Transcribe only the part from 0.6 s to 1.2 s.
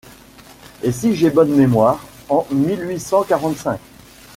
Et si